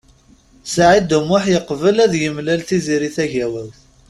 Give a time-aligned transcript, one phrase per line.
[0.73, 3.77] Saɛid U Muḥ yeqbel ad yemlal Tiziri Tagawawt.